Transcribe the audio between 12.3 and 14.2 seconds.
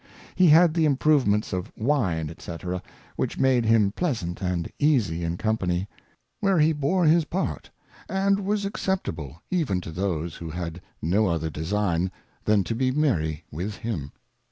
than to be merry with him.